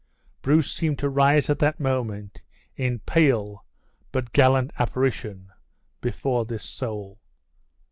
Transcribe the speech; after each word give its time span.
Bruce 0.41 0.71
seemed 0.73 0.97
to 0.97 1.07
rise 1.07 1.47
at 1.47 1.59
that 1.59 1.79
moment 1.79 2.41
in 2.75 2.97
pale 3.01 3.63
but 4.11 4.33
gallant 4.33 4.71
apparition 4.79 5.51
before 6.01 6.43
his 6.49 6.63
soul. 6.63 7.19